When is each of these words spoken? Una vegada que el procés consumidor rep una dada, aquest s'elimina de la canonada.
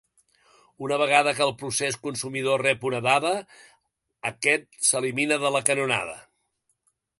Una 0.85 0.95
vegada 1.01 1.33
que 1.39 1.43
el 1.47 1.53
procés 1.59 1.97
consumidor 2.07 2.65
rep 2.67 2.87
una 2.91 3.03
dada, 3.09 3.35
aquest 4.33 4.67
s'elimina 4.89 5.41
de 5.47 5.55
la 5.59 5.65
canonada. 5.71 6.19